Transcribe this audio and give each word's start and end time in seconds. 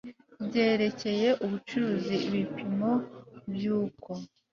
byerekeye 0.45 1.29
ubucuruzi 1.45 2.15
ibipimo 2.27 2.91
by 3.51 3.63
uko 3.79 4.11